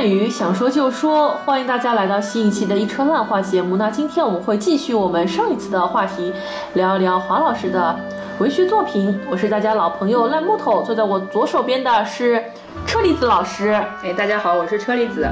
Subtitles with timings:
[0.00, 3.76] 胡言乱语，想说就说，欢迎大家来到新一期的一车烂话节目。
[3.76, 6.32] 那今天我们会继续我们上一次的话题，
[6.72, 7.94] 聊一聊华老师的
[8.38, 9.20] 文学作品。
[9.30, 12.42] 我是大家老朋友烂木头，坐在我左手边的是
[12.86, 13.72] 车厘子老师。
[14.02, 15.28] 哎，大家好，我是车厘子。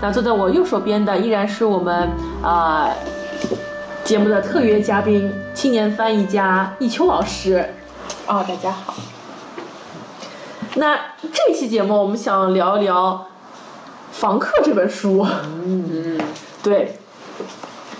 [0.00, 2.08] 那坐在我右手边的依然是我们
[2.44, 2.90] 啊、
[4.04, 7.74] 节目的特约嘉宾，青年翻译家一秋老师。
[8.28, 8.94] 哦，大家好。
[10.76, 13.26] 那这期节目我们想聊一聊
[14.22, 15.26] 《房客》这本书。
[15.66, 16.16] 嗯，
[16.62, 16.94] 对，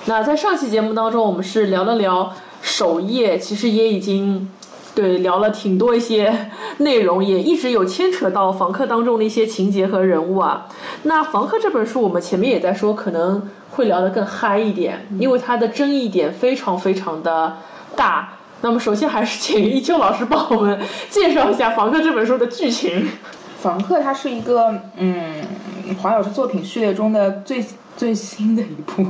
[0.04, 4.48] 那在上期节目当中，我们是聊了聊首页，其实也已经
[4.94, 10.68] 对聊了挺多一些内容，也一直有牵扯到《房客》当中的一些情节和人物啊。
[11.02, 17.56] 那《房客》这本书，我们前面也在说，可能会聊得更嗨一点，因为它的争议点非常非常的
[17.96, 18.34] 大。
[18.60, 20.78] 那么首先还是请一秋老师帮我们
[21.10, 23.08] 介绍一下《房客》这本书的剧情。
[23.60, 25.34] 房客它是一个嗯，
[25.94, 27.64] 华老师作品序列中的最
[27.96, 29.04] 最新的一部，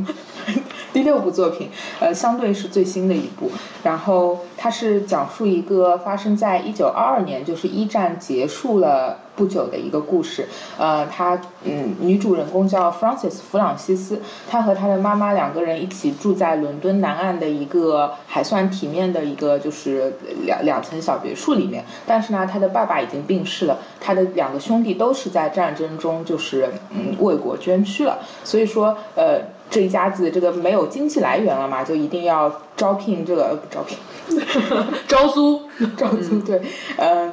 [0.92, 1.68] 第六部作品，
[2.00, 3.50] 呃，相对是最新的一部。
[3.82, 10.46] 然后它是讲述一个发生在一九二二年，就是一战结束了不久的一个故事。
[10.78, 21.84] 呃，她嗯，女主人公叫 f r a n c i s 弗朗西斯，她和她的妈妈两个人一起住在伦敦南岸的一个还算体面的一个就是两两层小别墅里面。
[22.06, 29.40] 但是呢，她的爸爸已经病逝了，她的两个兄弟都是在战争中就是嗯为国捐躯了，所以说呃。
[29.72, 33.96] 这一家子这个没有经济来源了嘛，就一定要招聘这个呃不招聘，
[35.08, 35.62] 招租，
[35.96, 36.60] 招租对，
[36.98, 37.32] 嗯、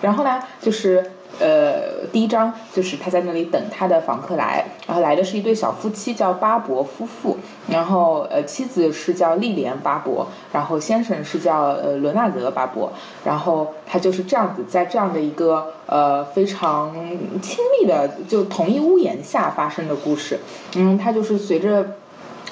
[0.00, 7.36] 然后呢，就是呃，第一章就是他在那里等他的访客来，然后来的是一对小夫妻，叫巴伯夫妇，
[7.68, 12.92] 然后呃，妻子是叫莉莲巴伯，然后先生是叫呃伦纳德巴伯，
[13.24, 16.92] 然后他就是这样子，在这样的一个呃非常
[17.40, 20.40] 亲密的就同一屋檐下发生的故事，
[20.74, 21.86] 嗯，他就是随着。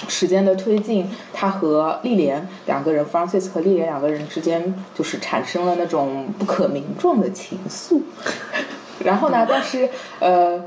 [0.06, 8.00] 时间的推进，他和丽莲两个人，Francis 和丽莲两个人之间就是产生了那种不可名状的情愫。
[9.04, 9.88] 然后呢，但是
[10.18, 10.60] 呃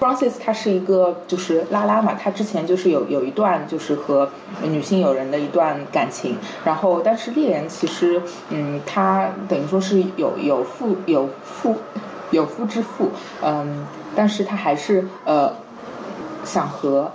[0.00, 4.28] ，Francis 他是一个就是拉拉嘛，他之前就是有有一段就是和
[4.62, 11.76] 女性友人的一段感情，然后但是丽莲其实嗯，她等于说是有有妇有妇
[12.30, 13.10] 有夫之妇，
[13.42, 15.52] 嗯，但是她还是呃
[16.44, 17.10] 想和。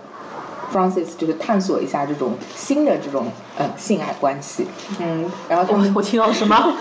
[0.74, 4.68] Francis 就是探索一下这种新的这种呃性爱关系，
[5.00, 6.56] 嗯，然后他们我听到了什么？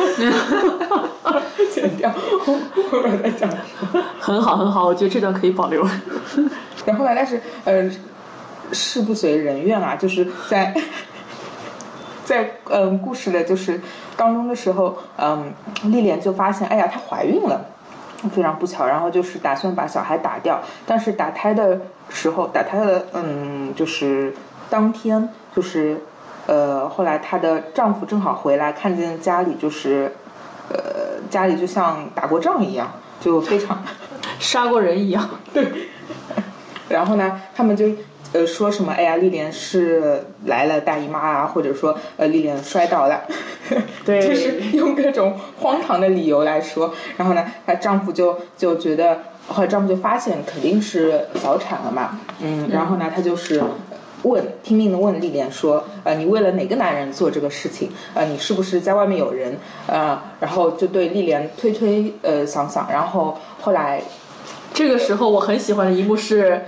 [1.72, 3.48] 剪掉，后面再讲。
[4.18, 5.86] 很好，很好，我觉得这段可以保留。
[6.84, 7.90] 然后呢，但是呃，
[8.72, 10.74] 事不随人愿啊，就是在
[12.24, 13.80] 在嗯、故事的就是
[14.16, 15.52] 当中的时候，嗯，
[15.84, 17.64] 丽莲就发现，哎呀，她怀孕了。
[18.30, 24.34] 非常不巧，然后就是打算把小孩打掉，但是打胎的时候，打胎的嗯，就是
[24.68, 26.00] 当天，就是
[26.46, 30.12] 呃，后来她的丈夫正好回来，看见家里就是
[30.70, 32.90] 呃，家里就像打过仗一样，
[33.20, 33.82] 就非常
[34.38, 35.28] 杀过人一样。
[35.52, 35.66] 对。
[36.88, 37.84] 然后呢，他们就
[38.32, 43.22] 呃说什么，哎呀，丽莲是来了大姨妈啊，或者说呃丽莲摔倒了，
[44.04, 46.94] 对就是 用各种荒唐的理由来说。
[47.16, 49.18] 然后呢，她丈夫就就觉得，
[49.48, 53.62] 后来丈夫就发现肯定是早产了嘛，嗯，然后呢，她就是。
[54.24, 57.88] 问拼命的问丽莲说：“呃，你为了哪个男人做这个事情？
[58.14, 59.56] 呃，你是不是在外面有人？
[59.86, 64.02] 呃，然后就对丽莲推推呃想想，然后后来
[64.74, 66.64] 这个时候我很喜欢的一幕是，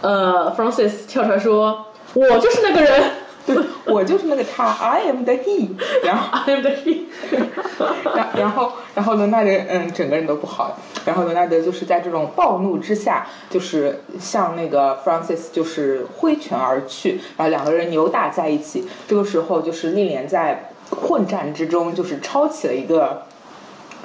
[0.00, 3.02] 呃，Francis 跳出来说：“我就是那个人
[3.86, 5.68] 我就是那个他，I am the he。
[6.04, 7.04] 然后，， I am the he。
[8.14, 10.76] 然然后，然后伦纳德，嗯，整个人都不好了。
[11.04, 18.88] 然后伦纳德就是在这种暴怒之下，就是向那个 Francis 就是挥拳而去，然后两个人扭打在一起。
[19.08, 23.22] 这个时候，就是丽莲在混战之中，就是抄起了一个。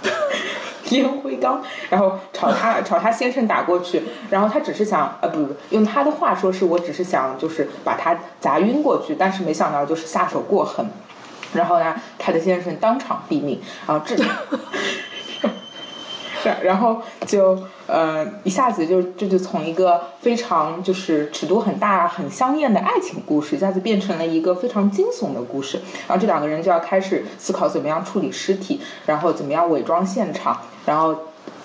[0.91, 10.85] 烟灰缸，然后朝他朝他先生打过去，然后他只是想呃不不用他的话说是我只是想就是把他砸晕过去，但是没想到就是下手过狠，
[11.53, 14.15] 然后呢他的先生当场毙命，然后这
[16.63, 17.57] 然后就
[17.87, 25.79] 呃一下子就这就从一个非常就是尺度很大很香艳的爱情故事，一下子变成了一个非常惊悚的故事。
[26.07, 31.15] 然后这两个人就要开始思考怎么样处理尸体，然后怎么样伪装现场，然后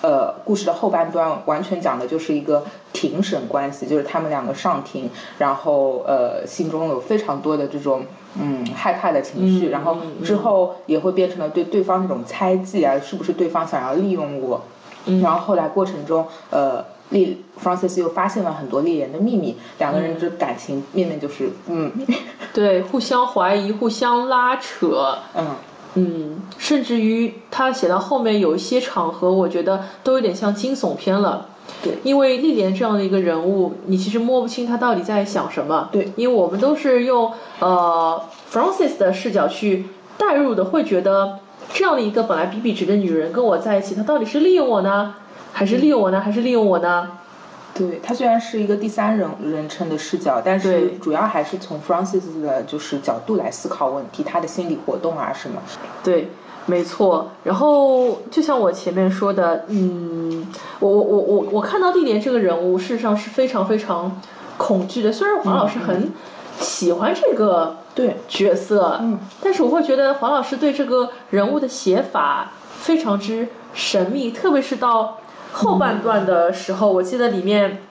[0.01, 2.63] 呃故事的后半段完全讲的就是一个
[2.93, 8.03] 庭审关系，就是他们两个上庭，然后呃心中有非常多的这种。
[8.41, 14.61] 嗯，害怕的情绪，嗯然后之后也会变成了对对方那种猜忌啊，是不是对方想要利用我？
[15.05, 21.91] 嗯然后后来过程中，呃，丽 Francis 又发现了很多丽莲的秘密，两个人这感情面面就是嗯
[22.53, 25.47] 对，互相怀疑，互相拉扯，嗯
[25.95, 31.47] 嗯，甚至于他写到后面有一些场合，我觉得都有点像惊悚片了。
[31.83, 35.89] 对因为丽莲这样的一个人物，你其实摸不清她到底在想什么。
[35.91, 38.21] 对因为我们都是用呃
[38.51, 39.85] Francis 的视角去
[40.17, 41.39] 代入的，会觉得
[41.73, 45.15] 这样的一个本来比比直的女人跟我在一起，她到底是利用我呢，
[45.53, 47.19] 还是利用我呢，还是利用我呢？
[47.81, 55.59] 对，它虽然是一个第三人人称的视角，但是主要还是从 Francis 的就是角度来思考问题，他的心理活动啊什么。
[56.03, 56.29] 对，
[56.67, 57.31] 没错。
[57.43, 60.45] 然后就像我前面说的，嗯，
[60.79, 64.21] 我我我我我看到丽莲这个人物，事实上是非常非常
[64.57, 65.11] 恐惧的。
[65.11, 66.13] 虽然黄老师很
[66.59, 75.17] 喜欢这个对，角色，嗯，但是我会觉得黄老师对这个人物的写法非常之神秘，特别是到
[75.51, 77.81] 后半段的时候，我记得里面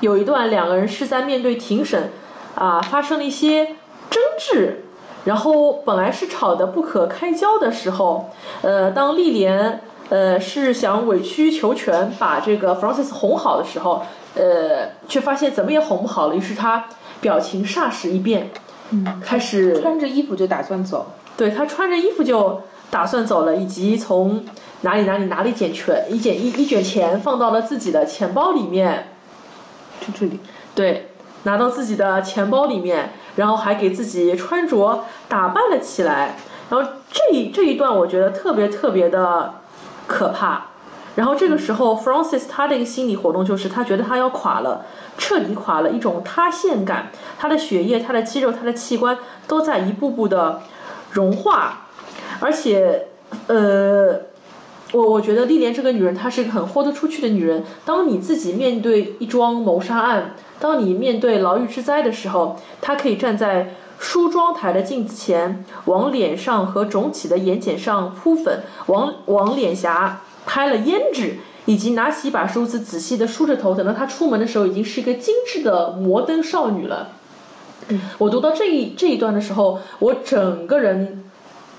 [0.00, 2.10] 有一段两个人是在面对庭审
[2.54, 3.66] 啊，发生了一些
[4.10, 4.84] 争执，
[5.24, 8.30] 然后本来是吵得不可开交的时候，
[8.62, 14.02] 呃，当丽莲呃是想委曲求全把这个 Francis 哄好的时候，
[14.34, 16.84] 呃，却发现怎么也哄不好了，于是他
[17.20, 18.50] 表情霎时一变，
[18.90, 21.06] 嗯，开始穿着衣服就打算走。
[21.36, 22.60] 对他穿着衣服就
[22.90, 24.44] 打算走了，以及从
[24.84, 29.08] 哪里哪里哪里捡钱一捡一一卷钱放到了自己的钱包里面，
[30.00, 30.38] 就这里，
[30.74, 31.10] 对，
[31.44, 36.36] 拿到自己的钱包里面，然后还给自己穿着打扮了起来。
[36.68, 39.54] 然后这一这一段我觉得特别特别的
[40.06, 40.66] 可怕。
[41.16, 44.84] 然后这个时候，Francis 他的一个心理活动就是他觉得他要垮了，
[45.16, 49.16] 彻底垮了，一种塌陷感，他的血液、他的肌肉、他的器官
[49.46, 50.60] 都在一步步的
[51.12, 51.86] 融化，
[52.40, 53.06] 而且，
[53.46, 54.18] 呃，
[54.94, 57.64] 我我觉得丽莲这个女人，她是一个很豁得出去的女人。
[57.84, 71.38] 当你自己面对一桩谋杀案，当你面对牢狱之灾的时候，她可以站在梳妆台的镜子前，往脸上和肿起的眼睑上铺粉，往往脸颊拍了胭脂。
[71.66, 77.08] 以及拿起一把梳子，仔细的梳着头，等到她出门的时候，已经是一个精致的摩登少女了。
[78.18, 81.24] 我读到这一这一段的时候，我整个人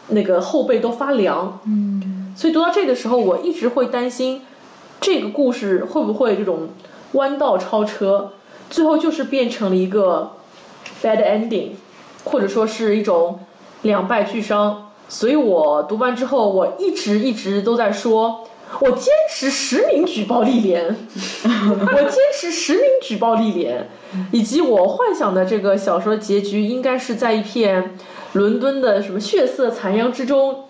[0.08, 1.60] 那个后背都发凉。
[1.68, 4.42] 嗯，所以读到这个时候，我一直会担心，
[5.00, 6.68] 这个故事会不会这种
[7.14, 8.34] 弯道超车，
[8.70, 10.34] 最后就是变成了一个
[11.02, 11.70] bad ending，
[12.26, 13.40] 或者说是一种
[13.84, 14.92] 两败俱伤。
[15.08, 18.44] 所以我读完之后，我一直一直都在说，
[18.82, 20.84] 我坚持实名举报丽莲，
[21.46, 23.88] 我坚持实名举报丽莲，
[24.32, 27.96] 以及我幻想的这个小说结局应该是在一片
[28.34, 30.65] 伦敦的什么血色残阳之中。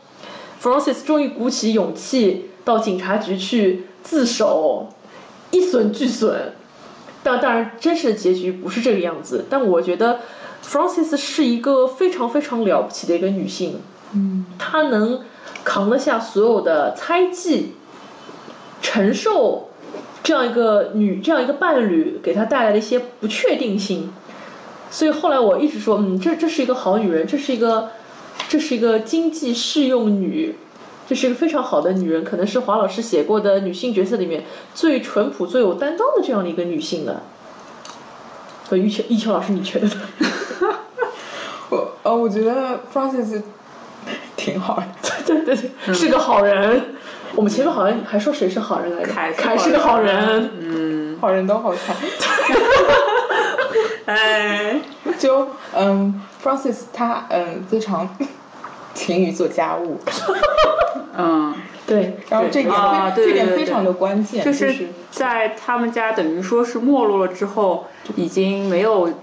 [0.65, 4.88] Francis 终于鼓起勇气到警察局去自首，
[5.51, 6.53] 一损俱损。
[7.21, 9.45] 但当然，真实的结局不是这个样子。
[9.47, 10.21] 但我觉得
[10.63, 13.79] Francis 是一个非常非常了不起的一个女性，
[14.13, 15.21] 嗯，她能
[15.63, 17.75] 扛得下所有的猜忌，
[18.81, 19.69] 承受
[20.24, 24.12] 这样一个女这样一个伴侣给她带来的一些不确定性。
[24.89, 27.91] 所以后来我一直说，嗯，这这是一个好女人，这是一个
[28.55, 30.55] 这是一个经济适用女，
[31.05, 37.21] 这是一个非常好的女人，可能是华老师写过的女性角色里面最淳朴、最有担当的这样的一个女性了。
[38.63, 40.01] 所以玉秋玉秋老师，你觉得呢？
[41.69, 43.41] 我呃，我觉得 Francis
[44.38, 44.85] 挺好的。
[45.27, 45.53] 对对
[45.85, 46.95] 对，是个好人。
[47.35, 49.12] 我们前面好像还说谁是好人来着？
[49.12, 50.50] 凯是凯是个好人。
[50.62, 51.93] 嗯，好人都好看。
[54.05, 54.79] 哎，
[55.17, 58.07] 就嗯，Francis 他嗯非常
[58.96, 60.00] 勤于做家务，
[61.16, 61.54] 嗯，
[61.86, 67.86] 对，然后这点、啊对这点对对非常的关键，就就是是在他们家等于说是没落了之后，
[68.16, 69.14] 已经没有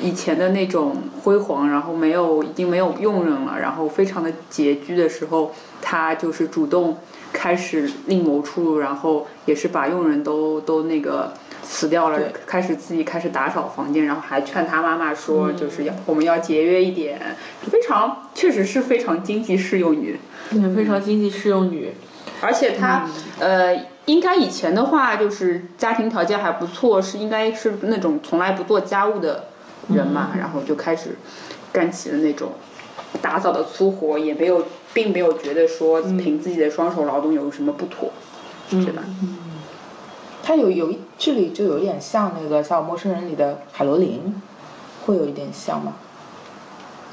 [0.00, 6.98] 以前的那种辉煌，然后没有已经没有佣人了，然后非常的拮据的时候，他就是主动
[7.32, 11.32] 开始另谋出路，然后也是把佣人都都那个。
[11.64, 17.18] 辞掉了，开始自己开始打扫房间，然后还劝他妈妈说，就是要我们要节约一点，
[17.62, 20.18] 非常确实是非常经济适用女。
[20.50, 21.92] 对，非常经济适用女。
[22.42, 23.08] 而且她、
[23.38, 29.44] 呃，应该以前的话就是家庭条件还不错，是应该是那种从来不做家务的
[29.94, 31.16] 人嘛，然后就开始
[31.72, 32.52] 干起了那种
[33.22, 38.10] 打扫的粗活，也没有，并没有觉得说凭自己的双手劳动有什么不妥，
[38.70, 39.02] 嗯对吧？
[40.42, 44.34] 他有有一这里就有点像那个《像陌生人》里的海罗琳，
[45.06, 45.92] 会有一点像吗？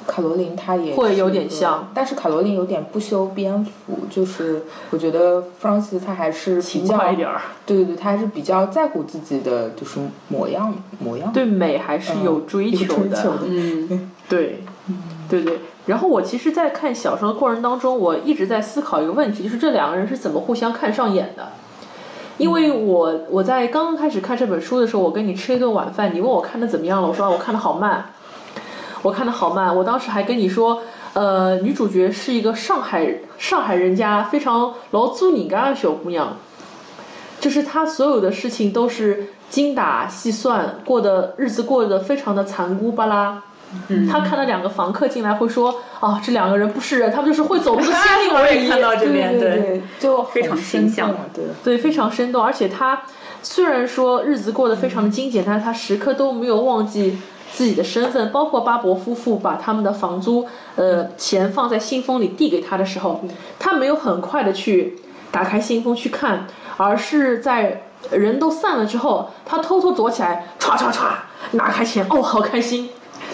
[0.08, 13.04] 卡罗琳她也会有点像，但是卡罗琳有点不修边幅，就是我觉得 Francis 他还是比勤较快一点儿，对对对，他还是比较在乎自己的就是模样模样，对美还是有追求的。
[13.04, 14.64] 有追求的嗯，对，
[15.30, 15.60] 对对。
[15.86, 21.50] 然后我其实，在看小说的过程当中，我一直在思考一个问题，就是这两个人是怎么互相看上眼的。
[22.38, 28.12] 因为我我在刚刚开始看这本书的时候，我跟你吃一顿晚饭，你问我看的怎么样了，我说啊我看的好慢，
[29.02, 29.76] 我看的好慢。
[29.76, 30.84] 我当时还跟你说，
[31.14, 36.38] 呃，女主角是一个上海上海人家非常老祖人家的小姑娘，
[37.40, 43.44] 就是她所有的事情都是精打细算，过的日子过得非常的残姑巴拉。
[44.12, 48.68] 他看到两个房客进来，会说啊，这两个人不是人，他们就是会走路的仙灵而已。
[48.68, 51.44] 看到这边对对，对就非常生形象动对。
[51.64, 53.04] 对，非常生动，而且他
[53.44, 57.20] 虽然说日子过得非常的精简，但是他时刻都没有忘记
[57.52, 58.32] 自己的身份。
[58.32, 63.24] 包括巴伯夫妇把他们的房租呃钱放在信封里递给他的时候，
[63.60, 65.00] 他没有很快的去
[65.32, 66.48] 打开信封去看，
[66.78, 71.02] 而是在人都散了之后，他偷偷躲起来，歘歘歘
[71.52, 72.90] 拿开钱，哦，好开心。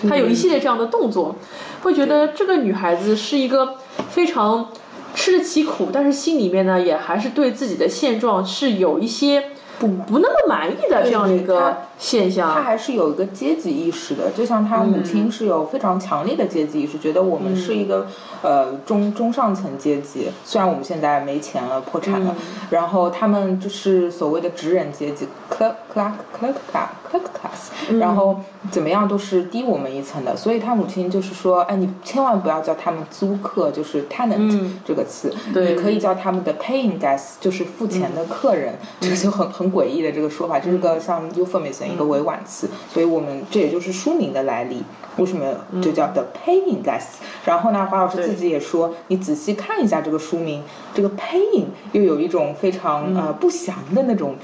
[0.07, 1.35] 他有一系列这样的动作，
[1.83, 3.75] 会觉得这个女孩子是一个
[4.09, 4.69] 非常
[5.13, 9.43] 吃得起苦，但是心里面呢也还是对自己的现状是有一些
[9.79, 12.55] 不不那么满意的这样的一个现象。
[12.63, 18.07] 还是有一个阶级意识的，就像他母亲是有非常强烈的阶级意识，觉得我们是一个、
[18.41, 22.35] 呃中中上层阶级，虽然我们现在没钱了，破产了，
[22.69, 34.79] 然后他们就是所谓的职人阶级 clerk clerk clerk class clerk class，、然后怎么样都是低我们一层的，所以他母亲就是说，哎，你千万不要叫他们租客，就是 tenant、嗯。
[34.85, 44.83] 这个词，对你可以叫他们的 paying guest，就是付钱的客人，这就很很诡异的这个说法，这是个像 euphemism 一个委婉词，所以我们这也就是书名的来历。
[45.17, 45.45] 为什么
[45.81, 50.61] 就叫 The Paying Guest？、然后呢，华老师自己也说，你仔细看一下这个书名，
[50.93, 54.35] 这个 Paying 又有一种非常、呃不祥的那种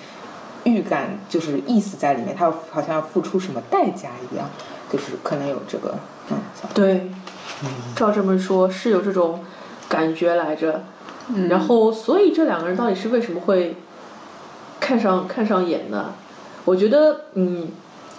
[0.71, 4.49] 预感，就是意思在里面，他好像要付出什么代价一样，
[4.91, 5.95] 就是可能有这个
[6.29, 6.37] 嗯。
[6.73, 7.09] 对，
[7.95, 9.41] 照这么说，是有这种
[9.89, 10.83] 感觉来着。
[11.49, 13.75] 然后，所以这两个人到底是为什么会
[14.79, 16.13] 看上看上眼呢？
[16.65, 17.69] 我觉得，嗯，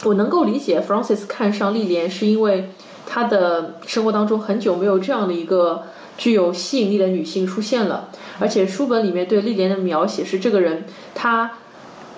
[0.04, 2.70] 我能够理解 Francis 看上丽莲，是因为
[3.06, 5.82] 他的生活当中很久没有这样的一个
[6.16, 11.52] 具有吸引力的女性出现了，而且书本里面对丽莲的描写是这个人，她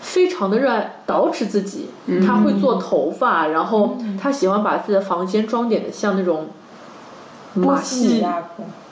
[0.05, 1.89] 非常的热爱捯饬自己，
[2.25, 6.49] 他会做头发，然后他喜欢把自己的房间装点的像那种
[7.55, 8.23] 马戏，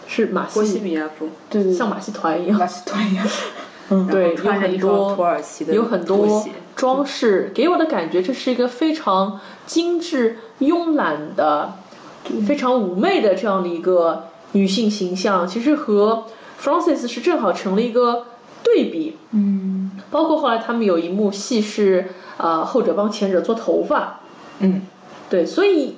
[0.08, 2.66] 是马波西戏，米亚风，对对像马戏团一样马。
[2.66, 3.26] 戏团一样。
[4.10, 6.42] 对，有很多土耳其的有很多
[6.74, 11.74] 装饰，给我的感觉这是一个非常精致、慵懒的、
[12.46, 16.24] 非常妩媚的这样的一个女性形象，其实和
[16.58, 18.24] Francis 是正好成了一个
[18.62, 19.18] 对比。
[19.32, 19.61] 嗯
[20.12, 24.20] 包括后来他们有一幕戏是，呃，后者帮前者做头发，
[24.60, 24.82] 嗯，
[25.28, 25.96] 对，所以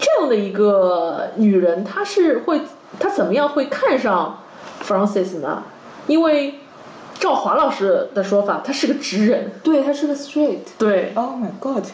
[0.00, 2.62] 这样的一个女人，她是会，
[2.98, 4.38] 她怎么样会看上
[4.82, 5.64] Francis 呢？
[6.06, 6.60] 因为
[7.18, 10.60] 照华老师的说法，她是个直人，对，她是个 straight。
[10.78, 11.84] 对，Oh my god！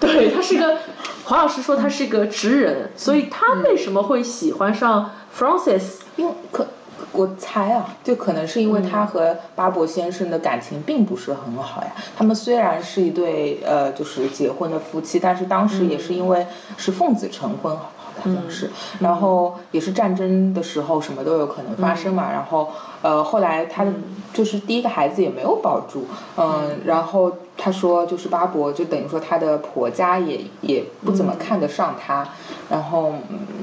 [0.00, 0.78] 对他是个
[1.26, 6.00] 华老师说他是个直人，所以他为什么会喜欢上 Francis？
[6.16, 6.66] 因为可
[7.12, 11.92] 我猜啊，就可能是因为他和巴伯先生的感情并不是很好呀。
[12.16, 17.76] 他们虽然是一对呃，就是结婚的夫妻，但是当时也是因为是奉子成婚，
[18.20, 22.30] 好像是，然后也是战争的时候，什么都有可能发生嘛。
[22.30, 22.68] 然后
[23.02, 23.92] 呃，后来他的
[24.32, 32.26] 就是第一个孩子也没有保住，嗯，然后他说就是巴伯就等于说他的婆家也也不怎么看得上他，
[32.70, 33.14] 然后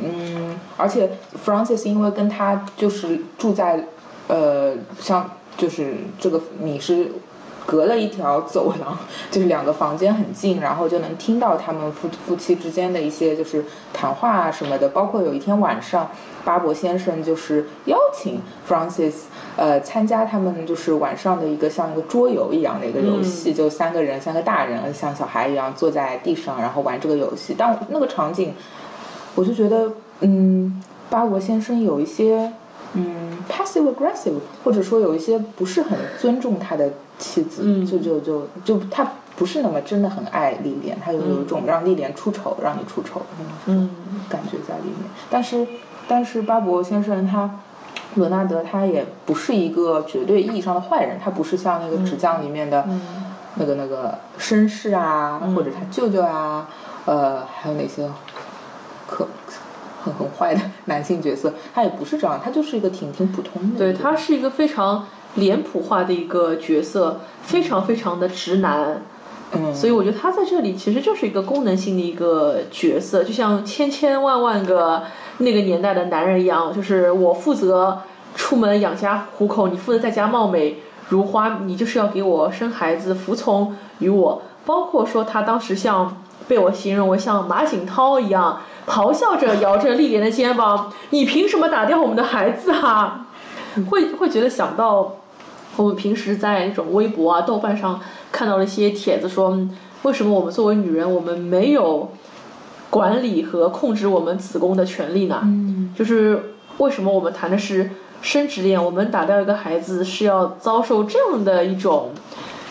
[0.03, 1.09] 嗯，而且
[1.45, 3.85] Francis 因为跟他就是住在
[4.27, 7.11] 呃像就是这个你是。
[7.69, 8.97] 隔了一条走廊，
[9.29, 14.89] 就是两个房间很近，然后就能听到他们夫夫妻之间的一些就是谈话啊什么的。
[14.89, 16.09] 包括有一天晚上，
[16.43, 19.13] 巴伯先生就是邀请 Francis
[19.55, 27.53] 呃参加他们就是晚上的一个像一个桌游一样的一个游戏，就三个人三个大人像小孩一样坐在地上，然后玩这个游戏。
[27.55, 28.55] 但那个场景，
[29.35, 32.51] 我就觉得嗯，巴伯先生有一些。
[32.93, 43.91] 嗯，passive aggressive，或者说有一些不是很尊重他的妻子，嗯就就就就他不是那么真的很爱丽莲，他有有一种让丽莲出丑，让你出丑的那种嗯
[44.27, 45.09] 感觉在里面。
[45.29, 45.67] 但是
[46.07, 47.59] 但是巴伯先生他。
[48.15, 52.83] 伦纳德他也不是一个绝对意义上的坏人，他不是像那个纸匠里面的、
[53.55, 56.67] 那个那个绅士啊，或者他舅舅啊，
[57.05, 58.09] 呃，还有哪些
[59.07, 59.27] 可
[60.03, 63.77] 很很坏的 男性角色，他也不是这样，他就是一个挺挺普通的。
[63.77, 65.05] 对他是一个非常
[65.39, 69.01] 脸谱化的一个角色，非常非常的直男。
[69.51, 75.01] 嗯，所以我觉得他在这里其实就是一个功能性的一个角色，就像千千万万个
[75.39, 77.99] 那个年代的男人一样，就是我负责
[78.35, 80.77] 出门养家糊口，你负责在家貌美
[81.07, 84.41] 如花，你就是要给我生孩子，服从于我。
[84.67, 93.25] 包括说他当时像被我形容为像马景涛一样，咆哮着摇着丽莲的肩膀，你凭什么打掉我们的孩子啊？
[93.89, 95.15] 会会觉得想到
[95.79, 98.01] 我们平时在那种微博啊、豆瓣上
[98.33, 102.11] 看到了一些帖子说，嗯为什么我们作为女人，我们没有
[102.89, 105.39] 管理和控制我们子宫的权利呢？
[105.43, 112.11] 嗯就是为什么我们谈的是生殖恋，我们打掉一个孩子是要遭受这样的一种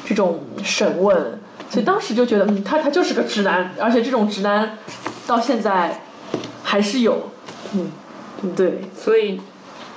[0.05, 1.39] 这种审问，
[1.71, 4.77] 所以当时就觉得，嗯，他他就是个直男，而且这种直男
[5.27, 6.03] 到现在
[6.63, 7.31] 还是有，
[7.75, 7.91] 嗯，
[8.55, 9.41] 对，所以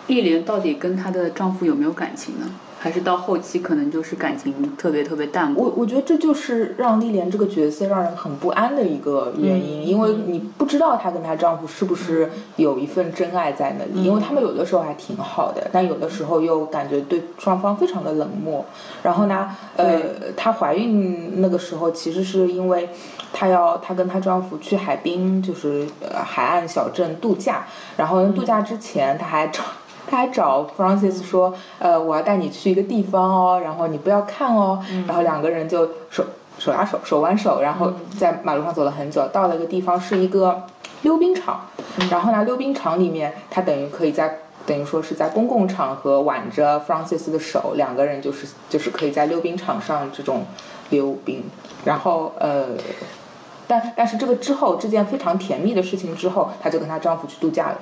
[0.07, 2.47] 丽莲到底跟她的丈夫有没有感情呢？
[2.83, 5.61] 还是到后期可能就是感情特别特别淡薄？
[5.61, 18.65] 我我觉得这就是让丽莲这个角色让人很不安的一个原因，因为你不知道她跟她丈夫是不是有一份真爱在那里，因为他们有的时候还挺好的，但有的时候又感觉对双方非常的冷漠。
[19.03, 20.01] 然后呢，呃，
[20.35, 22.89] 她怀孕那个时候其实是因为
[23.31, 29.61] 她要她跟她丈夫去海滨，就是呃海岸小镇度假，然后度假之前她还找。
[30.11, 36.25] 他还找 Francis 说，呃，我要带你去一个地方哦，然后你不要看哦，然后两个人就手
[36.59, 40.63] 手拉手，手挽手，然后在马路上走了很久，到了一个地方是一个
[41.03, 41.61] 溜冰场，
[42.09, 50.43] 然后呢，溜冰场里面他等于可以在等于说是在公共场合挽着 Francis 的手，两个人就是就是可以在溜冰场上这种
[50.89, 51.45] 溜冰，
[51.85, 52.65] 然后呃。
[53.67, 57.77] 但但是这个之后，这件非常甜蜜的事情之后，她就跟她丈夫去度假了。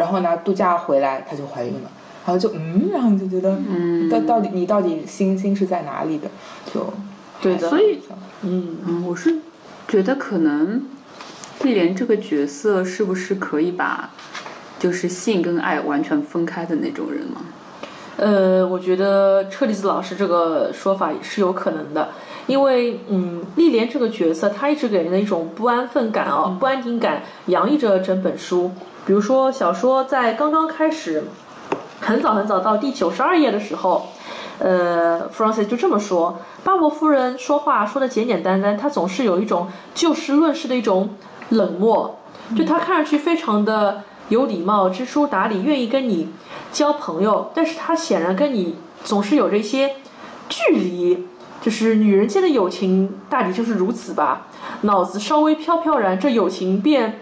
[0.00, 1.90] 然后呢，度假回来她就怀孕了，
[2.24, 6.26] 然后就嗯，然后你就觉得，嗯到到底你到底心心是在哪里的？
[6.72, 6.90] 就
[7.42, 7.98] 对的所以
[8.40, 9.36] 嗯，嗯，我是
[9.86, 10.82] 觉得可能
[11.62, 14.08] 丽莲这个角色是不是可以把
[14.78, 17.42] 就是性跟爱完全分开的那种人吗？
[18.16, 22.08] 呃，我觉得车厘子老师这个说法也是有可能的，
[22.46, 28.70] 因为嗯，丽莲这个角色，她一直给人的一种不安分感啊、不安定感，洋溢着整本书。
[29.10, 31.24] 比如说，小说在刚刚开始，
[31.98, 34.06] 很早很早到第九十二页的时候，
[34.60, 41.16] 呃，Francis 就这么说：巴伯夫人说话说的简简单单，她总是有一种就事论事的一种
[41.48, 42.20] 冷漠，
[42.56, 46.28] 就她看上去非常的有礼貌、知书达理，愿意跟你
[46.70, 49.96] 交朋友，但是她显然跟你总是有着一些
[50.48, 51.26] 距离。
[51.60, 54.46] 就是女人间的友情，大抵就是如此吧。
[54.82, 57.18] 脑子稍微飘飘然，这友情便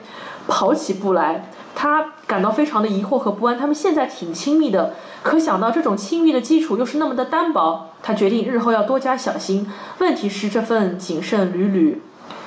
[0.46, 1.50] 跑起步来。
[1.80, 3.56] 他感到非常的疑惑和不安。
[3.56, 9.64] 他们现在挺亲密的，可想到这种亲密的基础又是那么的单薄，他决定日后要多加小心。
[10.00, 12.02] 问题是这份谨慎屡屡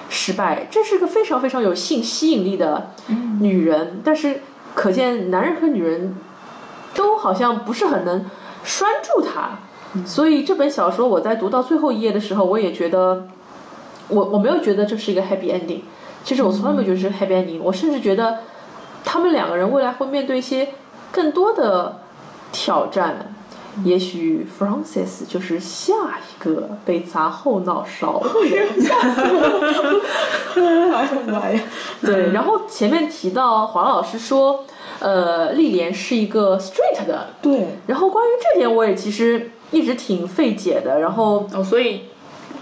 [0.10, 0.68] 失败。
[0.70, 2.92] 这是个非常非常有性吸引力的
[3.40, 4.42] 女人，但是
[4.76, 6.14] 可见男人和女人
[6.94, 8.26] 都好像不是很能
[8.66, 9.60] 拴住她。
[10.06, 13.28] 所以这本小说我在读到最后一页的时候，我也觉得，
[14.10, 15.84] 我我没有觉得这是一个 happy ending。
[16.26, 18.40] 其实我从来没有觉得是 happy ending，我甚至觉得
[19.04, 20.70] 他们两个人未来会面对一些
[21.12, 22.00] 更多的
[22.52, 23.34] 挑战。
[23.86, 28.68] 也许 Francis 就是下一个被砸后脑勺的人。
[28.84, 28.92] 呀！
[32.02, 34.66] 对，然后前面提到黄老师说，
[35.00, 41.00] 呃，丽莲是一个 straight 的，对，然后关于这点我也其实一直挺费解的。
[41.00, 42.02] 然后哦，所以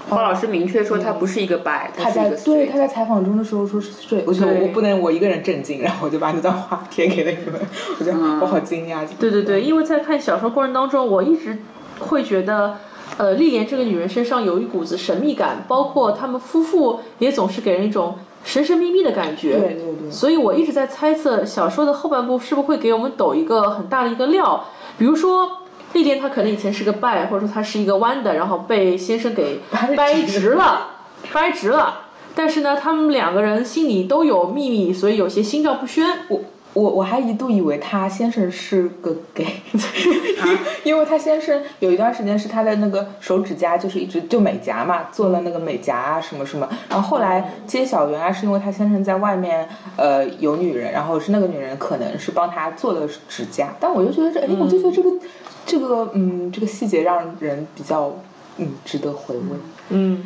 [0.09, 7.59] 花老师明确说他不是一个白，他是一个在对他在采访中的时候说是 straight，我觉得我不能我一个人震惊，然后我就把那段话 贴给了你们，
[7.99, 9.07] 我觉得我好惊讶。
[9.19, 11.59] 对对对，因为在看小说过程当中，我一直
[11.99, 12.77] 会觉得，
[13.17, 19.59] 呃，丽莲这个女人身上有一股子神秘感，包括他们夫妇也总是给人一种神神秘秘的感觉。
[19.59, 24.65] 对对对所以我一直在猜测，小说的后半部是不是会给我们抖一个很大的一个料，
[24.97, 25.58] 比如说。
[25.93, 29.59] 丽莲她可能以前是个拜，或者说她是一个弯的，然后被先生给
[29.95, 30.87] 掰直了，
[31.33, 32.01] 掰直了。
[32.35, 36.05] 但是呢，他们两个人心里都有秘密，所以有些心照不宣。
[36.29, 36.39] 我
[36.73, 39.47] 我我还一度以为他先生是个 gay，
[40.85, 55.09] 因为他先生有一段时间是他的那个手指甲就是一直就美甲嘛，做了那个美甲啊什么什么，然后后来揭晓原来是因为他先生在外面呃有女人，然后是那个女人可能是帮他做了指甲，但我就觉得这哎，我就觉得这个
[55.69, 58.15] 这个嗯这个细节让人比较
[58.57, 59.43] 嗯值得回味。
[59.89, 60.25] 嗯，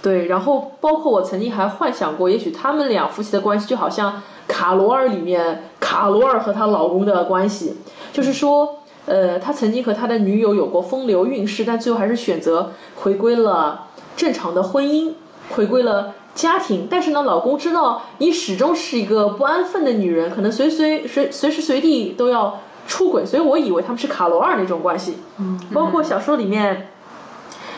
[0.00, 7.74] 对，然后包括我曾经还幻想过，也许他们俩夫妻的关系就好像卡罗尔里面卡罗尔和她老公的关系，
[8.12, 15.14] 就是说，呃，他曾经和他的女友有过风流韵事，但最后还是选择回归了正常的婚姻，
[15.50, 16.86] 回归了家庭。
[16.88, 25.18] 但是呢，老公知道你始终是一个不安分的女人，可能随随随随时随地都要出轨，所以我以为他们是卡罗尔那种关系。
[25.38, 26.88] 嗯，包括小说里面。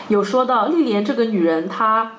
[0.07, 2.13] 有说到丽莲这个女人，她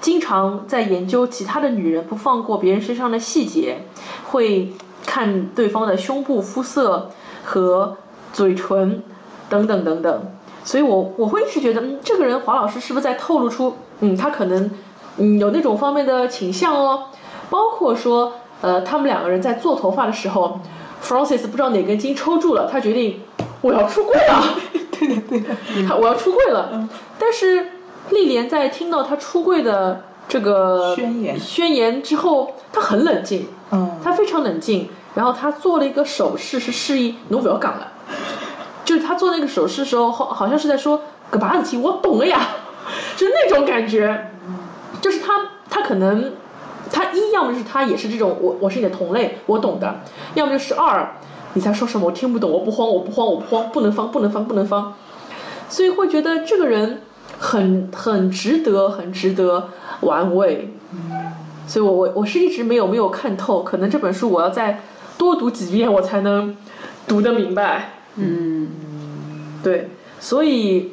[0.00, 3.84] 经常在研究其他的女人，不放过别人身上的细节，
[4.28, 4.72] 会
[5.04, 7.10] 看对方的胸部、肤色
[7.44, 7.98] 和
[8.32, 9.02] 嘴唇
[9.50, 10.32] 等等等等。
[10.64, 14.70] 所以我我会一直觉得，嗯，这个人华老师是不是在透露出，嗯，他可能
[15.18, 17.08] 嗯有那种方面的倾向哦。
[17.50, 20.58] 包括说，呃，他们两个人在做头发的时候
[21.06, 23.20] ，Francis 不知道哪根筋抽住了，他决定
[23.60, 24.54] 我要出柜了。
[24.98, 25.48] 对的对的，
[25.86, 26.88] 他我要出柜了。
[27.18, 27.68] 但是
[28.10, 34.88] 丽莲在听到他出柜的这个宣言宣言之后，他很冷静，嗯，他非常冷静。
[35.14, 37.92] 然后他做了一个手势，是示意侬不要讲了。
[38.84, 42.40] 就是他做那个手势的时候，好好像是在说个把子题，我懂了呀，
[43.16, 44.30] 就是那种感觉。
[45.00, 45.32] 就是他
[45.68, 46.32] 他可能
[46.90, 49.86] 他一要么是他也是这种我我是你的同类，我懂的；
[50.34, 51.08] 要么就是二，
[51.54, 54.94] 你在说什么我听不懂，我不慌我不慌我不慌，不能慌不能慌不能慌。
[55.68, 57.02] 所以会觉得这个人
[57.38, 59.70] 很很值得，很值得
[60.00, 60.72] 玩味。
[61.66, 64.80] 所以我我我是一直没有没有看透，可能这本书我要再
[65.18, 66.56] 多读几遍，我才能
[67.08, 67.94] 读得明白。
[68.14, 68.68] 嗯，
[69.64, 70.92] 对，所以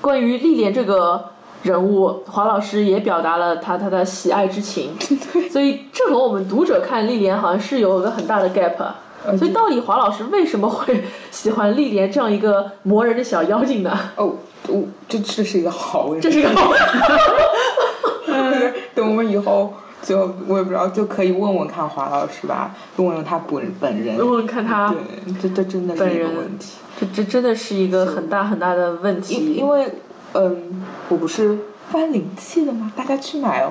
[0.00, 1.30] 关于历练这个
[1.62, 4.90] 人物，黄老师也表达了他他的喜爱之情。
[5.50, 8.76] 所以这和我们读者看丽莲好像是有个很大的 gap。
[9.36, 13.98] 所以，到底黄老师为什么会喜欢丽莲这样一个磨人的小妖精呢？
[14.14, 14.36] 哦，
[14.68, 16.72] 我这这是一个好问题，这是一个好。
[18.94, 29.34] 等我们以后就我也不知道，就可以问问看华老师吧，问问他本本人，问问看他，对，这这真的是一个问题，这这真的是一个很大很大的问题。
[29.34, 29.92] 因因为，
[30.34, 31.58] 嗯，我不是。
[31.88, 32.92] 翻灵气的吗？
[32.96, 33.70] 大家去买哦。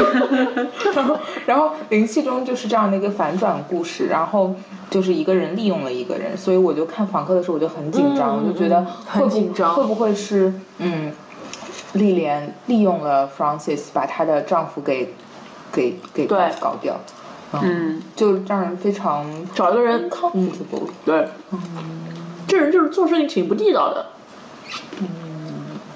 [0.94, 4.54] 然后，然后灵气中就是这样的一个反转故事，然后
[4.88, 11.12] 就是一个人利用了一个人，所以我就看访客的时候我就很紧张，我就觉得很紧张，会不会是嗯，
[11.92, 15.12] 丽莲利用了 Francis 把她的丈夫给
[15.70, 16.98] 给给搞搞掉，
[17.52, 21.58] 嗯，就让人非常找一个人 comfortable，对，嗯，
[22.48, 24.06] 这人就是做事情挺不地道的，
[25.00, 25.35] 嗯。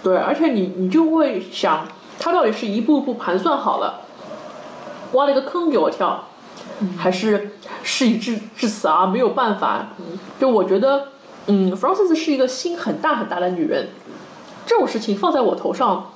[0.03, 1.87] 对，而且你你就会想，
[2.19, 4.01] 他到底是一步一步盘算好了，
[5.13, 6.25] 挖了一个坑给我跳，
[6.97, 9.89] 还是事已至至此啊没有办法？
[10.39, 11.09] 就我觉得，
[11.47, 13.89] 嗯，Francis 是一个心很大很大的女人，
[14.67, 16.13] 这种事情放在我头上，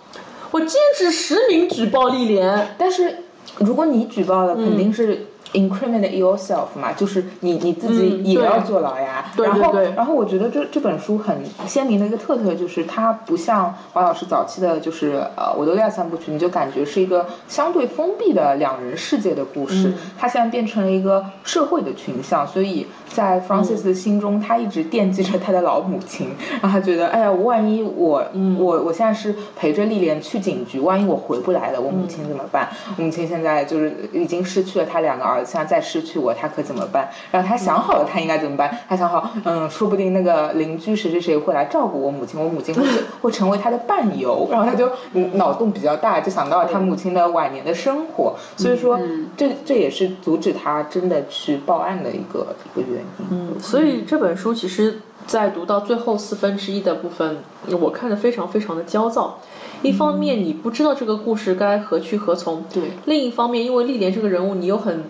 [0.50, 2.74] 我坚持实名举报丽莲。
[2.78, 3.18] 但是
[3.58, 5.26] 如果你举报了，肯定是。
[5.54, 9.24] Incriminate yourself 嘛，就是你你自己也要坐牢呀。
[9.36, 19.92] 然后，然后我觉得这这本书很鲜明的一个特色就是，它不像黄老师早期的，就是呃《维多利亚三部曲》，你就感觉是一个相对封闭的两人世界的故事。
[20.18, 26.28] 它现在变成了一个社会的群像，所以在 Francis 的心中，他一直惦记着他的老母亲，
[26.60, 28.24] 然后他觉得，哎呀，万一我
[28.58, 32.68] 我我现在是陪着丽莲去警局，万一我回不来了，我母亲怎么办？
[32.96, 35.52] 母亲现在就是已经失去了他两个儿子。
[35.54, 37.08] 像再失去我，他可怎么办？
[37.30, 38.76] 然后他想好了，他应该怎么办？
[38.88, 42.82] 他想好，嗯，说不定那个邻居谁谁谁会来照顾我母亲，我母亲会
[43.22, 44.48] 会成为他的伴游。
[44.50, 44.90] 然后他就
[45.34, 48.34] 脑洞比较大，就想到了他母亲的晚年的生活。
[48.56, 48.98] 所以说，
[49.36, 53.26] 这这也是阻止他真的去报案的一个一个原因。
[53.30, 57.38] 嗯，所以这本书其实，在读到最后四分之一的部分，
[57.80, 59.38] 我看得非常非常的焦躁。
[59.82, 65.04] 一方面你不知道这个故事该何去何从，对；另一方面，因为丽莲这个人物，你又很。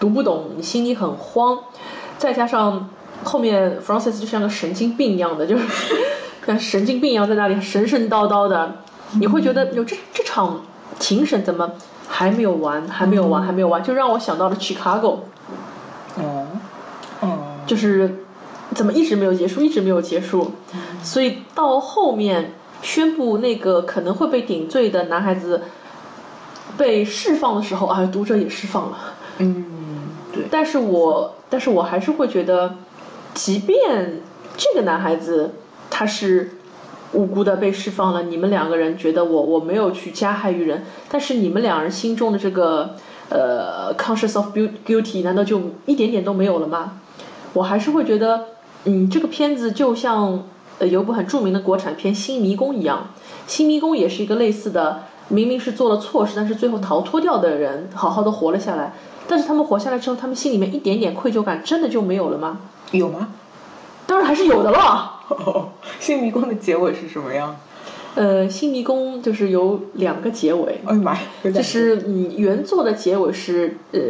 [0.00, 1.58] 读不懂，你心里很慌，
[2.18, 2.88] 再加上
[3.22, 5.64] 后面 Francis 就像个神经病一样的，就是
[6.46, 8.76] 像神经病一样在那里神神叨叨的，
[9.18, 10.62] 你会觉得有这这场
[10.98, 11.72] 庭审怎么
[12.06, 15.20] 还没有完，还没有完，还没有完，就让我想到了 Chicago，
[16.16, 16.46] 哦，
[17.20, 18.24] 哦，就是
[18.74, 20.52] 怎么一直没有结束，一直没有结束，
[21.02, 22.52] 所以到后面
[22.82, 25.62] 宣布那个可能会被顶罪的男孩子
[26.76, 28.98] 被释放的时候，啊，读者也释放了，
[29.38, 29.64] 嗯。
[30.32, 32.74] 对但是我，但是我还是会觉得，
[33.34, 34.20] 即便
[34.56, 35.54] 这个男孩子
[35.88, 36.56] 他是
[37.12, 42.96] 无辜的被释放了，你们两个人觉得我我没有去加害于人，但是你们两人心中的这个
[43.28, 44.48] 呃 conscious of
[44.84, 46.98] guilty 难道就一点点都没有了吗？
[47.52, 48.46] 我还是会觉得，
[48.86, 50.48] 嗯，这个片子就像
[50.80, 53.10] 呃有部很著名的国产片《新迷宫》一样，
[53.46, 58.94] 《新迷宫》也是一个类似的，明明是做了错事，但是最后逃脱掉的人好好的活了下来。
[59.26, 62.58] 但是他们活下来之后，他们心里面一点点愧疚感真的就没有了吗？
[62.92, 63.28] 有吗？
[64.06, 65.12] 当然还是有的了。
[65.98, 67.56] 新迷宫的结尾是什么样？
[68.14, 70.80] 呃，新迷宫就是有两个结尾。
[70.84, 71.20] 哎呀妈呀！
[71.42, 74.00] 就是嗯，原作的结尾是呃，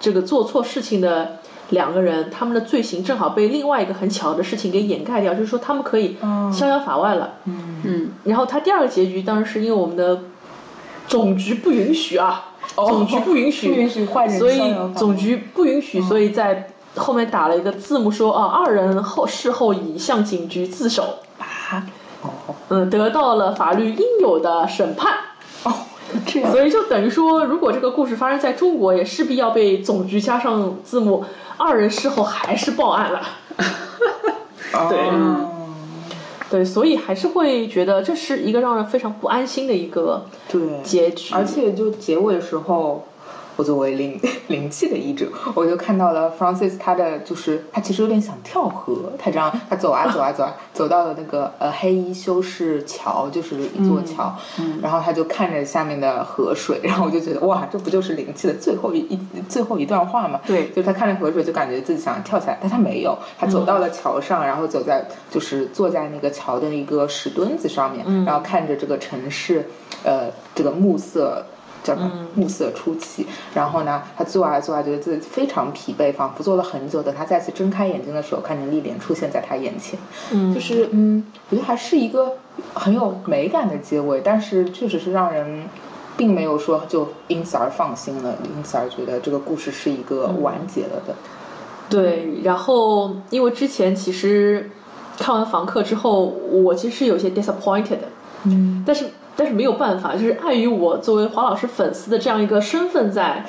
[0.00, 6.16] 这个做错事情的两个人，他们的罪行正好被另外一个很巧的事情给掩盖掉，就是说他们可以
[6.52, 7.34] 逍遥法外了。
[7.44, 10.20] 嗯嗯，然后他第二个结局当然是因为我们的
[11.08, 21.86] 总局不允许啊，总局不允许，不允许坏人所以总局不允许，所以在后面打了一个字幕说啊，二人后事后已向警局自首，啊，
[22.22, 22.30] 哦
[22.68, 25.14] 嗯，得到了法律应有的审判。
[25.64, 25.72] 哦，
[26.26, 26.50] 这样。
[26.50, 31.24] 所以就等于说，如果这个故事发生在中国，也势必要被总局加上字幕，
[31.56, 33.20] 二人事后还是报案了。
[34.88, 35.51] 对哦
[36.52, 41.34] 对，所以还是会觉得这是一个让人非常不安心的一个对结局。
[41.34, 43.02] 而且就结尾的时候，
[43.62, 54.34] 我作为灵 灵气的医者，我就看到了 Francis 他的就是他其实有点想跳河，他这样他走啊 走啊走啊，走到了那个呃黑衣修士桥，就是一座桥，
[54.82, 59.16] 然后他就看着下面的河水，然后我就觉得哇，这不就是灵气的最后一一
[59.48, 60.40] 最后一段话吗？
[60.44, 69.68] 对就是他看着河水就感觉自己想跳起来，但他没有，他走到了桥上，然后走在就是坐在那个桥的一个石墩子上面，然后看着这个城市，
[70.02, 71.46] 呃，这个暮色。
[71.82, 72.10] 叫什么？
[72.34, 73.26] 暮色初起。
[73.54, 77.02] 然后呢，他坐啊坐啊，觉得自己非常疲惫，仿佛坐了很久。
[77.02, 79.98] 等他再次睁开眼睛的时候，看见丽莲出现在他眼前。
[80.32, 82.32] 嗯就是嗯，我觉得还是一个
[82.74, 85.64] 很有美感的结尾，但是确实是让人
[86.16, 91.14] 并没有说就因此而放心了，因此而觉得这个故事是一个完结了的。
[91.88, 94.70] 对，然后因为之前其实
[95.18, 98.08] 看完《房客》之后，我其实是有些 disappointed 的，
[98.44, 103.44] 嗯，但是但是没有办法，就是碍于我作为黄老师粉丝的这样一个身份在，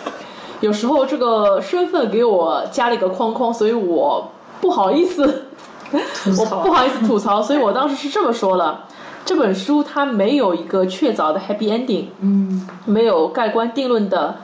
[0.61, 5.47] 有时候这个身份给我加了一个框框，所以我不好意思，
[5.91, 8.85] 我不好意思吐槽，所以我当时是这么说了。
[9.25, 14.35] 这本书它没有一个确凿的 happy ending，嗯没有盖棺定论的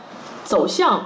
[0.43, 1.06] 走向。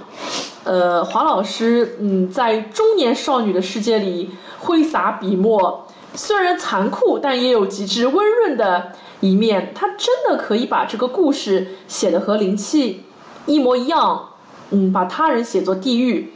[0.64, 5.86] 呃，华老师，嗯，在中年少女的世界里挥洒笔墨，
[6.16, 9.72] 虽然残酷，但也有极致温润的一面。
[9.74, 13.04] 他真的可以把这个故事写得和灵气
[13.46, 14.30] 一模一样，
[14.72, 16.34] 嗯，把他人写作地狱，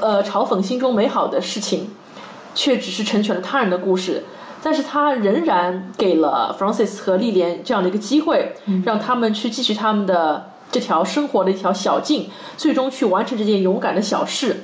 [0.00, 1.90] 呃，嘲讽心中美好的事情，
[2.54, 4.24] 却只是成全了他人的故事。
[4.64, 8.54] 但是他仍然给了 Francis 和丽莲这样的一个机会，
[8.84, 14.60] 让他们去继续他们的这条生活的一条小径，最终去完成这件勇敢的小事。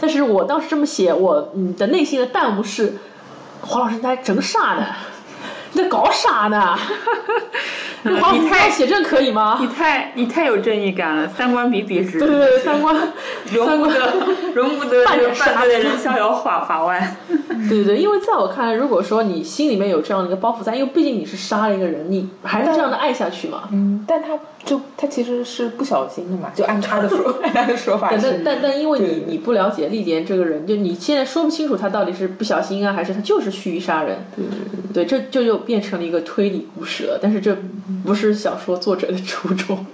[0.00, 2.94] 但是我当时这么写，我嗯的内心的弹幕是：
[3.66, 4.86] 黄老师你在整啥呢？
[5.72, 6.78] 你在搞啥呢？
[8.32, 9.58] 你太写这可以吗？
[9.60, 12.94] 你太你太有正义感了，三观比比直，对对对，三观
[13.52, 14.12] 容不得
[14.54, 17.16] 容不得犯傻罪的人逍遥法法外。
[17.68, 23.64] 对对对，因为在我看来，如果说你心里面有这样的一个包袱在，因为毕竟你是杀了一个人，你还是这样的爱下去嘛。
[23.72, 34.18] 嗯，但他就他其实是不小心的嘛，就按他的说 按他的说法但但但但因为你你不了解丽莲这个人，就你现在说不清楚他到底是不小心啊，还是他就是蓄意杀人。
[34.36, 34.58] 对对
[34.92, 37.18] 对对，这就就变成了一个推理故事了。
[37.20, 37.56] 但是这
[38.04, 39.84] 不是小说作者的初衷。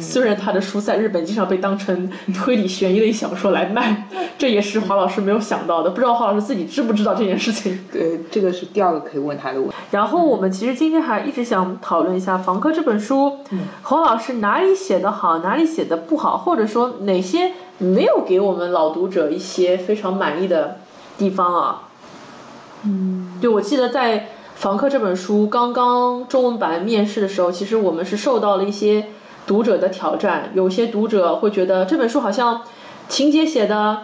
[0.00, 5.90] 虽然他的书在日本经常被当成推理悬疑类小说来卖，这也是华老师没有想到的。
[5.90, 7.78] 不知道华老师自己知不知道这件事情？
[7.92, 9.74] 对，这个是第二个可以问他的问题。
[9.90, 13.38] 然后我们其实今天还一直想讨论一下《房客》这本书，
[13.82, 20.78] 侯老师哪里写的好，哪里写的不好，或者说哪些没有给我们老读者一些非常满意的
[21.18, 21.82] 地方啊？
[22.84, 24.18] 嗯，对我记得在
[24.56, 29.08] 《房客》这本书刚刚中文版面世的时候，其实我们是受到了一些
[29.46, 32.62] 读者的挑战，有些读者会觉得这本书好像
[33.06, 33.98] 情节写的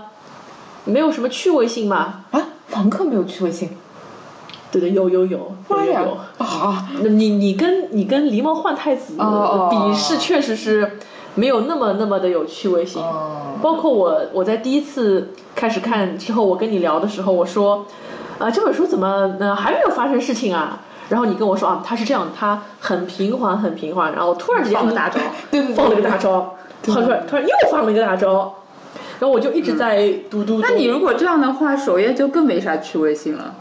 [0.85, 2.25] 没有什么趣味性嘛。
[2.33, 3.71] 啊，房客没有趣味性，
[4.71, 5.39] 对对，有有有
[5.71, 6.19] 有有有。
[6.37, 6.87] 啊！
[7.01, 10.99] 那你你跟你跟狸猫换太子比是确实是
[11.35, 13.01] 没有那么那么的有趣味性。
[13.01, 17.87] 哦，包括我我在第一次开始看之后，我跟你聊的时候，我说，
[18.43, 20.81] 啊、这本书怎么呃还没有发生事情啊？
[21.09, 28.55] 然后你跟我说啊，他是这样，他很平缓，很平缓，然后突然之间放了大招，对对对，放了个大招，突然突然又放了一个大招，
[29.21, 30.61] 然后我就一直在嘟嘟。
[30.61, 33.55] 那你如果这样的话，首页就更没啥趣味性了。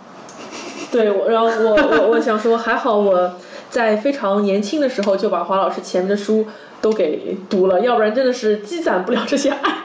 [0.91, 3.33] 对，我然后我我我想说，还好我
[3.69, 6.45] 在非常年轻的时候就把华老师前面的书
[6.81, 9.77] 都给读了，要不然真的是积攒不了这些爱。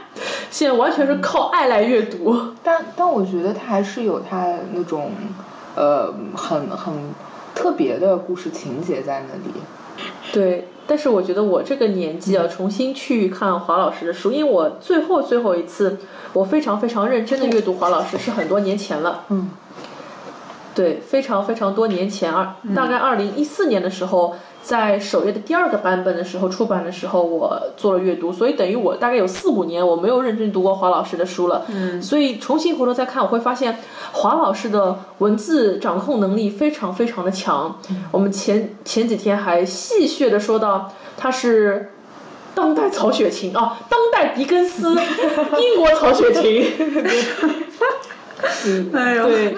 [0.50, 2.36] 现在完全是靠爱来阅读。
[2.62, 5.10] 但但我觉得他还是有他那种
[5.74, 6.94] 呃很很
[7.54, 9.54] 特别的故事情节在那里。
[10.32, 15.98] 对，但是我觉得我这个年纪啊，重新去看华老师的书，因为我最后最后一次
[16.32, 19.24] 我非常非常认真的阅读华老师是很多年前了。
[19.28, 19.50] 嗯。
[20.74, 31.64] 对，非常非常多年前，二大概二零一四年的时候，在首页的第二个版本的时候出版的时候，我做了阅读，所以等于我大概有四五年我没有认真读过华老师的书了。
[31.68, 33.78] 嗯，所以重新回头再看，我会发现
[34.10, 37.78] 华老师的文字掌控能力非常非常的强。
[38.10, 41.92] 我们前前几天还戏谑的说到他是
[42.52, 44.96] 当代曹雪芹啊，当代狄更斯，
[45.60, 46.72] 英国曹雪芹。
[48.66, 49.54] 嗯， 哎呦，对，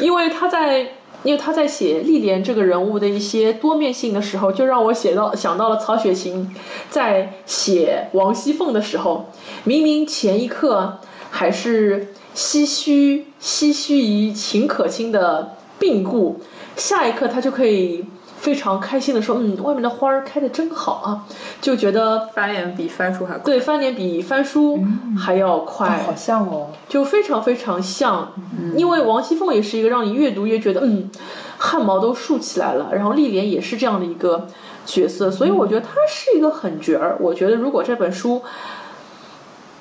[0.00, 0.86] 因为他在，
[1.22, 6.54] 因为他在写丽莲这个人物的一些多面性的时候，就让我写到想到了曹雪芹
[6.88, 9.30] 在写王熙凤的时候，
[9.64, 10.98] 明明前一刻
[11.30, 16.40] 还是唏嘘唏嘘于秦可卿的病故，
[16.76, 18.04] 下一刻他就可以。
[18.40, 21.26] 非常开心的说，嗯，外面的花儿开的真好啊，
[21.60, 23.42] 就觉得翻脸比翻书还快。
[23.44, 24.82] 对，翻脸比翻书
[25.14, 28.32] 还要快，好像哦，就非常非常像。
[28.74, 31.10] 因为王熙凤也是一个让你越读越觉得，嗯，
[31.58, 32.88] 汗毛都竖起来了。
[32.94, 34.46] 然后丽莲也是这样的一个
[34.86, 37.18] 角色，所以我觉得她是一个狠角儿。
[37.20, 38.40] 我觉得如果这本书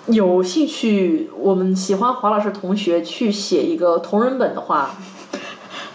[0.08, 4.96] 有兴趣，我们喜欢华老师同学去写一个同人本的话。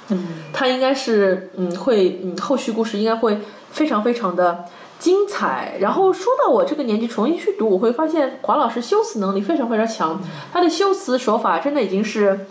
[0.08, 3.38] 嗯，他应该是嗯会嗯后续故事应该会
[3.70, 4.64] 非常非常的
[4.98, 5.76] 精彩。
[5.80, 10.20] 然后说到我这个年纪重新去读，我会发现华老师修辞能力非常非常强，
[10.52, 12.46] 他的修辞手法真的已经是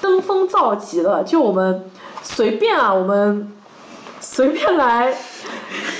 [0.00, 1.24] 登峰造极了。
[1.24, 1.90] 就我们
[2.22, 3.50] 随便啊，我们
[4.20, 5.12] 随便来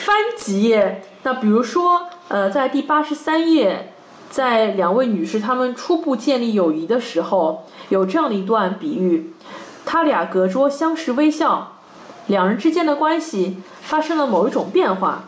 [0.05, 1.03] 翻几页。
[1.23, 3.93] 那比如说呃，在第八十三页，
[4.31, 9.33] 在两位女士她们初步建立友谊的时候，有这样的一段比喻。
[9.93, 11.73] 他俩隔桌相视微笑，
[12.29, 15.25] 两人之间的关系发生了某一种变化，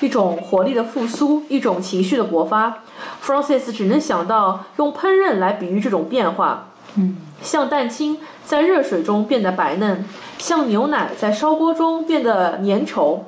[0.00, 2.78] 一种活力的复苏，一种情绪的勃发。
[3.22, 10.06] Francis 只能想到用烹饪来比喻这种变化，嗯，像蛋清在热水中变得白嫩，
[10.38, 13.18] 像牛奶在烧锅中变得粘稠，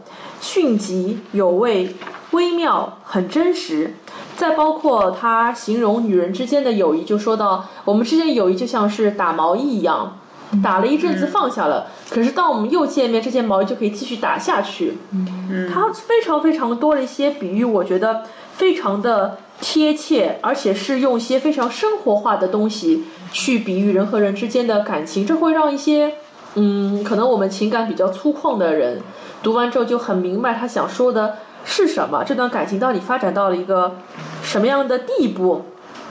[0.41, 1.95] 迅疾有味，
[2.31, 3.95] 微妙，很真实。
[4.37, 10.17] 再包括他形容女人之间的友谊，就说到我们之间友谊就像是打毛衣一样。
[10.63, 14.97] 打了一阵子放下了，可是当我们又见面，这件毛衣就可以继续打下去。
[15.13, 18.23] 嗯，它非常非常多的一些比喻，我觉得
[18.55, 26.15] 非常的贴切，而且是用一些非常生活化的东西去比喻人和人之间的感情，这会让一些
[26.55, 29.03] 嗯，可能我们情感比较粗犷的人
[29.43, 33.97] 读完之后就很明白他想说的是什么，这段感情到底发展到了一个
[34.43, 35.67] 什么样的地步。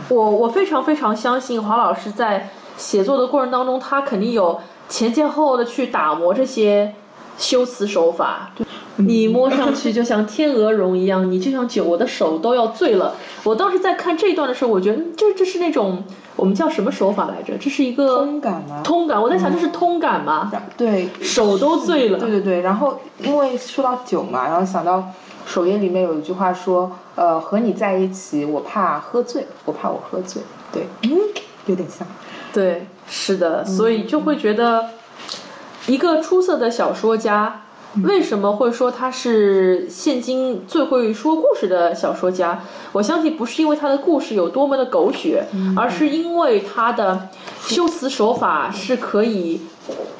[0.10, 2.52] 我我非常非常相信华老师在。
[2.78, 6.94] 写作的过程当中，他肯定有前前后后的去打磨这些
[7.38, 8.52] 修辞手法。
[9.00, 13.13] 你摸上去就像天鹅绒一样，你就像酒，我的手都要醉了。
[13.44, 16.04] 我当时在看这一段的时候，我觉得这这是那种
[16.36, 17.56] 我们叫什么手法来着？
[17.60, 18.82] 这是一个通感吗？
[18.84, 20.52] 通感，我在想这是通感吗？
[20.76, 22.18] 对，手都醉了。
[22.18, 25.04] 对对对，然后因为说到酒嘛，然后想到
[25.46, 30.42] 首页里面有一句话说，呃，和你在一起，我怕喝醉，我怕我喝醉。
[30.74, 31.12] 对，嗯，
[31.68, 32.08] 有点像。
[32.58, 34.89] 对，是的，所以就会觉得，
[35.86, 37.62] 一个出色的小说家，
[38.04, 42.63] 为什么会说他是现今最会说故事的小说家？
[42.93, 47.30] 我相信不是因为他的故事有多么的狗血，而是因为他的
[47.67, 49.62] 修辞手法是可以，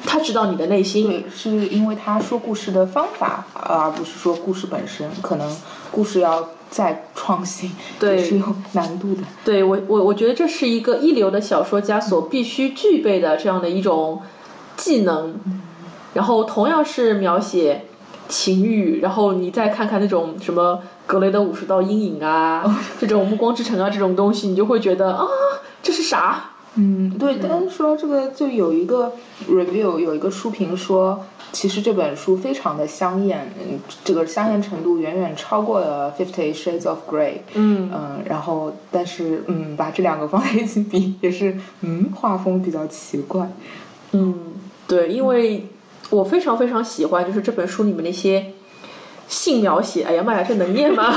[0.06, 1.08] 他知道你的内心。
[1.08, 5.10] 对，是因为他说故事的方法，而不是说故事本身。
[5.20, 5.56] 可能
[5.90, 6.48] 故事要。
[6.70, 9.22] 再创新，对，是有难度的。
[9.42, 14.20] 对我，我我觉得这是一个一流的小说家所必须具备的这样的一种
[14.76, 15.34] 技能。
[16.12, 17.86] 然后同样是描写
[18.28, 22.62] 情欲，然后你再看看那种什么格雷的五十道阴影啊，
[23.00, 25.26] 这种暮光之城啊这种东西，你就会觉得啊，
[25.82, 26.50] 这是啥？
[26.74, 27.38] 嗯，对。
[27.42, 29.12] 但是说这个，就有一个
[29.48, 31.24] review，有一个书评说。
[31.50, 37.30] 其实这本书非常的香艳，嗯，这个香艳程度远远超过了《Fifty Shades of Grey》。
[37.54, 43.50] 嗯嗯，然后但是嗯，把这两个放在一起比，也是嗯，画风比较奇怪。
[44.12, 44.34] 嗯，
[44.86, 45.68] 对，因为
[46.10, 48.52] 我非常非常喜欢，就是这本书里面那些
[49.26, 50.02] 性描写。
[50.02, 51.14] 哎呀妈呀，这能念吗？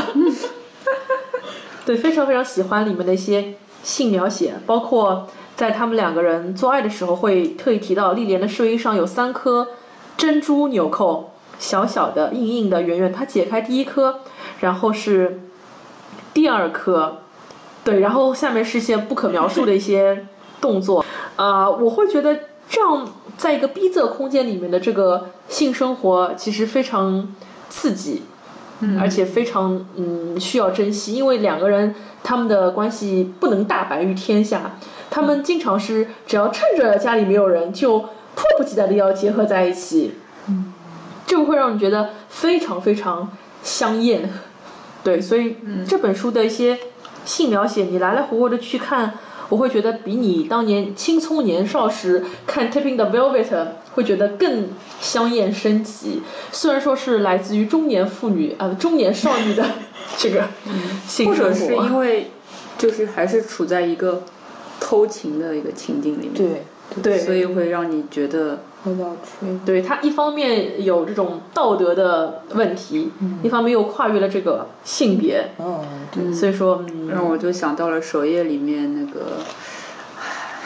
[1.86, 5.28] 对，非常非常喜欢里面的一些性描写，包括
[5.62, 9.68] 在他们两个人做爱的时候，会特意提到丽莲的睡衣上有三颗。
[10.18, 13.14] 珍珠纽扣，小小的、硬硬的、圆圆。
[13.14, 14.22] 它解开第一颗，
[14.62, 15.40] 然后是
[16.34, 17.20] 第二颗，
[17.84, 20.26] 对，然后下面是一些不可描述的一些
[20.60, 21.06] 动作。
[21.36, 23.08] 啊，我会觉得这样
[23.38, 27.36] 在一个逼仄空间里面的这个性生活，其实非常
[27.70, 28.24] 刺激，
[28.82, 34.78] 嗯，而且非常嗯需要珍惜，因为两个人他们的关系不能大白于天下，
[35.10, 40.16] 他们经常是只要趁着家里没有人，就迫不及待的要结合在一起，
[40.48, 40.74] 嗯，
[41.26, 43.30] 这个会让你觉得非常非常
[43.64, 44.30] 香艳，
[45.04, 45.58] 对，所以
[45.88, 46.78] 这本书的一些
[47.24, 49.14] 性描写，你来来回回的去看。
[49.52, 53.46] 我会觉得比你当年青葱年少时看《Tipping the Velvet》
[53.94, 54.70] 会觉得更
[55.02, 56.22] 香艳升级。
[56.54, 59.66] 虽然说是来自于中年妇女啊，中年少女的
[60.18, 60.46] 这个
[61.06, 62.32] 性生活，或者是因为
[62.78, 64.24] 就是还是处在一个
[64.80, 66.64] 偷情的一个情境里面，对
[67.02, 68.60] 对，所以会让你觉得。
[69.64, 73.12] 对他一方面有这种道德的问题，
[73.44, 75.52] 一方面又跨越了这个性别，
[76.12, 79.38] 对，所以说让我就想到了首页里面那个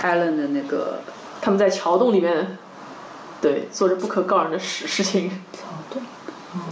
[0.01, 0.99] Helen 的那个
[1.41, 2.57] 他们在桥洞里面，
[3.41, 6.01] 对做着不可告人的事事情，桥洞，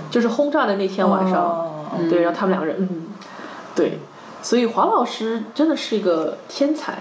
[0.10, 3.08] 就是轰炸的那天晚上，对，让他们两个人，嗯，
[3.76, 4.00] 对，
[4.42, 7.00] 所以华老师真的是一个天才，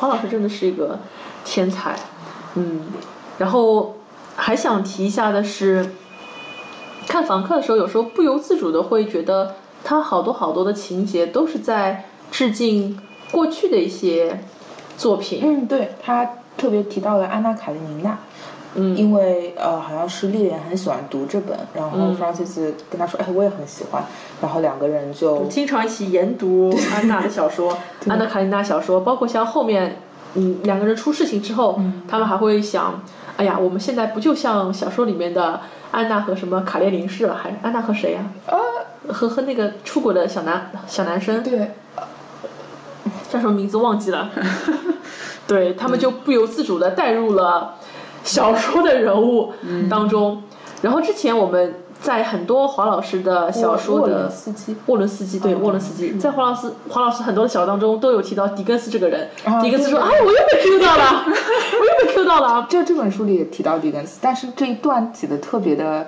[0.00, 0.98] 华老师真的是一个
[1.44, 1.96] 天才，
[2.54, 2.80] 嗯。
[3.38, 3.96] 然后
[4.36, 5.92] 还想提一下的是，
[7.08, 13.00] 看房客的时候，有时候不由自主的会觉得，他好多好多的情节都是在致敬
[13.32, 14.40] 过去的一些
[14.98, 15.40] 作品。
[15.42, 18.10] 嗯，对他特别提到了《安娜·卡列尼娜》，
[18.74, 24.04] 嗯，因为呃，好像是丽莲很喜欢读这本，然后 Francis 跟他说，哎，我也很喜欢，
[24.42, 27.76] 然后两个人就经常一起研读安娜的小说，
[28.06, 29.96] 安娜·卡列尼娜小说，包括像后面，
[30.34, 33.02] 嗯，两个人出事情之后，他们还会想。
[33.36, 35.60] 哎呀，我们现在不就像小说里面的
[35.92, 37.34] 安娜和什么卡列琳是了？
[37.34, 38.20] 还安娜和谁呀？
[38.46, 41.42] 呃，和和那个出轨的小男小男生。
[41.42, 41.70] 对。
[43.30, 44.28] 叫什么名字忘记了？
[45.46, 47.76] 对他们就不由自主的带入了
[48.22, 49.54] 小说的人物
[49.88, 50.42] 当中。
[50.82, 51.74] 然后之前我们。
[52.00, 59.28] 在很多华老师的小说的沃伦斯基，沃伦斯基对沃伦斯基，在华老师华老师很多的小说当中都有提到狄更斯这个人。
[59.60, 66.06] 狄更斯说：“哎，我又被 Q 到了， 我又被 Q 到了。”就这本书里也提到狄更斯，但是这一段写的特别的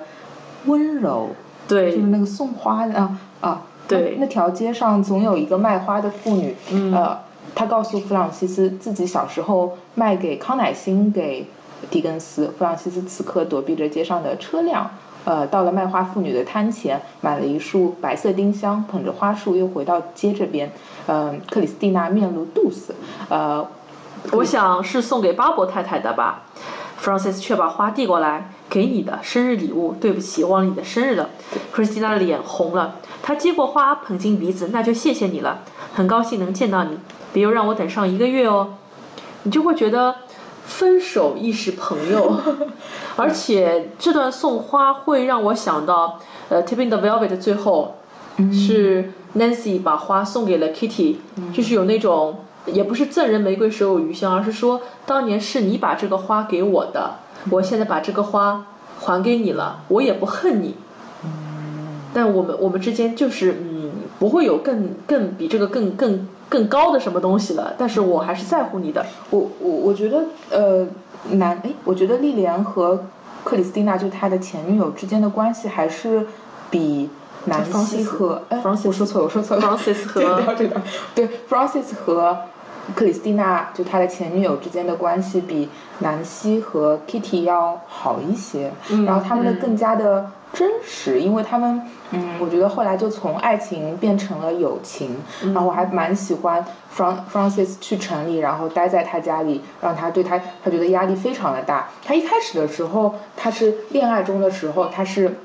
[0.65, 1.29] 温柔。
[1.67, 6.55] 对，就是那个送花的啊啊，对，那条街上总有一个卖花的妇女。
[6.91, 7.17] 呃，
[7.53, 11.47] 她告诉弗朗西斯自己小时候卖给康乃馨给
[11.89, 12.51] 狄更斯。
[12.57, 14.89] 弗朗西斯此刻躲避着街上的车辆。
[15.25, 20.71] 呃，到了卖花妇女的摊前，买了一束白色丁香，捧着花束又回到街这边。
[21.07, 22.93] 嗯，克里斯蒂娜面露妒色。
[23.29, 23.65] 呃，
[24.33, 26.43] 我想是送给巴伯太太的吧。
[27.01, 29.93] Francis 却把花递过来，给你的生日礼物。
[29.93, 31.29] 对不起，忘了你的生日了。
[31.71, 35.59] 克里斯蒂娜的脸红了，她接过花，捧进鼻子，那就谢谢你了。
[35.93, 36.97] 很高兴能见到你，
[37.31, 38.75] 别又让我等上一个月哦。
[39.43, 40.15] 你就会觉得。
[40.75, 42.35] 分手亦是朋友，
[43.15, 46.19] 而且这段送花会让我想到，
[46.49, 47.97] 呃，《Tipping the Velvet》最后
[48.51, 51.17] 是 Nancy 把花送给了 Kitty，
[51.53, 57.19] 就是有那种也不是赠人玫瑰手有余香，而是说当年是你把这个花给我的，
[57.51, 58.65] 我现在把这个花
[58.99, 60.73] 还给你了，我也不恨你。
[62.15, 66.27] 但我们我们之间就是嗯，不会有更更比这个更更。
[66.49, 67.73] 更高的什么东西了？
[67.77, 69.05] 但是我还是在乎你的。
[69.29, 70.87] 我我我觉得呃，
[71.31, 73.05] 男哎，我觉得丽莲和
[73.43, 76.25] 克里斯蒂娜就他的前女友之间的关系还是
[76.69, 77.09] 比
[77.45, 80.21] 南希和哎，我说错了，我说错了，Francis 和
[81.15, 82.37] 对，Francis 和
[82.95, 85.69] 克里斯蒂娜就他的前女友之间的关系比
[85.99, 88.71] 南希和 Kitty 要好一些，
[89.05, 90.29] 然后他们的更加的。
[90.53, 91.81] 真实，因为他们，
[92.11, 96.63] 嗯，我觉得后来就从爱情变成了友情，然后我还蛮喜欢
[96.95, 101.89] Fran Francis 去城里，然后待在他家里，让他对他，他觉得压力非常的大。
[102.05, 105.39] 他一开始的时候，他是恋爱中的时候，他是，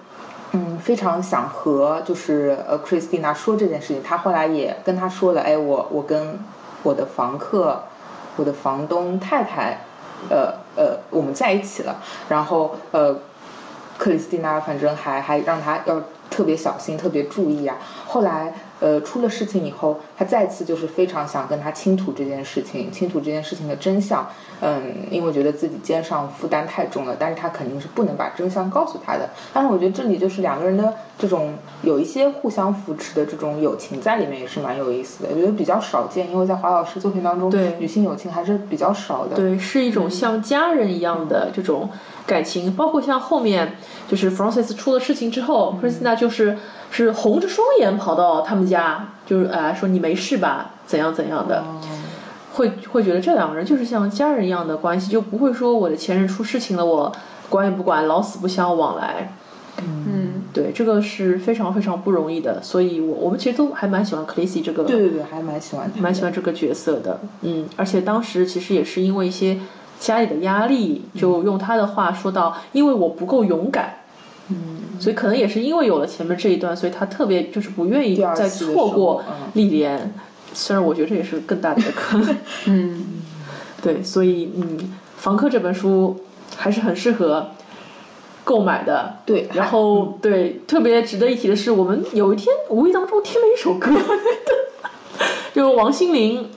[0.52, 4.02] 嗯，非常想和就是呃 Christina 说这件事情。
[4.02, 6.38] 他后来也跟他说了，哎，我我跟
[6.82, 7.84] 我的房客，
[8.36, 9.78] 我的房东太太，
[10.28, 11.96] 呃呃，我们在一起了，
[12.28, 13.16] 然后呃。
[13.98, 17.76] 克里斯蒂娜反正还还让他要特别小心，特别注意啊。
[18.06, 18.54] 后来。
[18.80, 24.24] 呃，出了事情以后，他再次就是非常想跟他倾吐这件事情，倾吐这件事情的真相。
[24.60, 24.80] 嗯，
[25.10, 29.30] 因为觉得自己肩上负担太重了，但是他肯定是不能把真相告诉他的。
[29.52, 35.30] 但是我觉得这里就是两个人的这种有一些互相扶持的这种友情在里面也是蛮有意思的。
[35.30, 39.36] 我觉得比较少见，因为在华老师作品当中，对女性友情还是比较少的。
[39.36, 41.90] 对，是一种像家人一样的这种
[42.26, 43.76] 感情，包括像后面
[44.08, 46.56] 就是 Francis 出了事情之后，Christina 就是。
[46.90, 50.70] 是红着双眼跑到他们家，就是啊，说你没事吧？
[50.86, 51.62] 怎样怎样的，
[52.54, 57.12] 会会觉得这两个人就是像家人一样的关系，就不会说我的前任出事情了，我
[57.50, 59.34] 管也不管，老死不相往来。
[59.82, 69.58] 嗯，对，这个是非常非常不容易的，所以我我们其实都还蛮喜欢克里斯这个，对对对，还蛮喜欢，蛮喜欢这个角色的，嗯，而且当时其实也是因为一些
[70.00, 73.98] 家里的压力，就用他的话说到，因为我不够勇敢，
[74.48, 74.56] 嗯，
[74.98, 79.22] 所以可能也是因为有了前面这一段，所以他特别就是不愿意再错过
[79.52, 80.12] 历练。
[80.54, 82.36] 虽然我觉得这也是更大的一个坑，
[82.66, 83.04] 嗯，
[83.82, 84.78] 对，所以嗯，
[85.18, 86.16] 《房客》这本书
[86.56, 87.48] 还是很适合
[88.48, 89.18] 购买的。
[89.26, 93.90] 对，然后对，特别值得一提的是，我们有一天无意当中听了一首歌，
[95.52, 96.48] 就王心凌，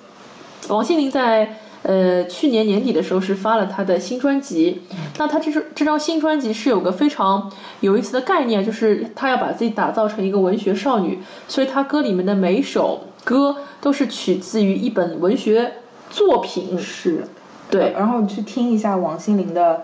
[0.70, 4.84] 王心凌在呃去年年底的时候是发了她的新专辑。
[5.18, 11.20] 那她这是这张新专辑是有个非常有意思的概念，就是她要把自己打造成一个文学少女，
[11.50, 15.74] 所以她歌里面的每一首歌都是取自于一本文学
[16.10, 16.80] 作品。
[16.80, 17.26] 是，
[17.70, 19.84] 对，然后你去听一下王心凌的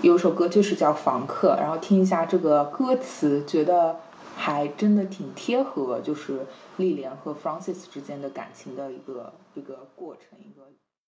[0.00, 3.96] 有首歌，就是叫《房客》，然后听一下这个歌词，觉得
[4.36, 6.46] 还真的挺贴合，就是
[6.76, 10.57] 丽莲和 Francis 之间的感情的一个一个过程，一个。